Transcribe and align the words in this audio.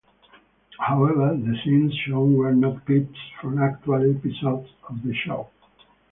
However, 0.79 1.37
the 1.37 1.55
scenes 1.63 1.93
shown 1.93 2.33
were 2.35 2.55
not 2.55 2.83
clips 2.87 3.19
from 3.39 3.59
actual 3.61 4.09
episodes 4.15 4.69
of 4.89 5.03
the 5.03 5.13
show. 5.13 5.51